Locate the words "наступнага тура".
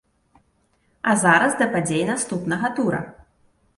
2.11-3.03